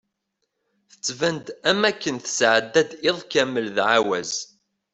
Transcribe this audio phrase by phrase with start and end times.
[0.91, 4.33] Tettban-d am wakken tesɛedda-d iḍ kamel d aɛawez.